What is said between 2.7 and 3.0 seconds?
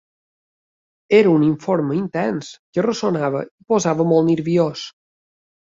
que